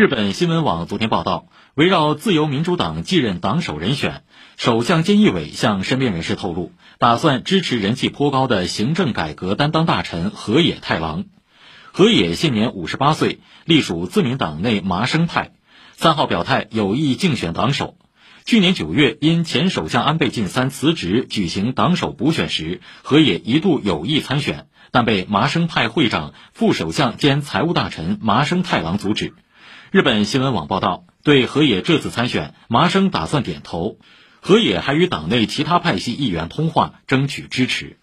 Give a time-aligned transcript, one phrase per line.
[0.00, 1.44] 日本新闻网昨天报道，
[1.74, 4.22] 围绕自由民主党继任党首人选，
[4.56, 11.26] 首相菅义伟向身边人士透露，打算支持人气颇高的行政改革担当大臣河野太郎。
[11.92, 15.52] 河野现年五十八岁，隶属自民党内麻生派，
[15.92, 17.98] 三号表态有意竞选党首。
[18.46, 29.34] 去年九月，因前首相安倍晋三辞职举行党首补选时，河野一度有意参选，但被麻生派会长、副首相兼财务大臣麻生太郎阻止。
[29.92, 33.98] 日本新闻网报道，对河野这次参选，麻生打算点头。
[34.40, 37.98] 河野还与党内其他派系议员通话，争取支持。